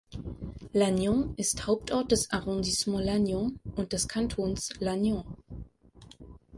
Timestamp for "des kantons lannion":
3.93-5.23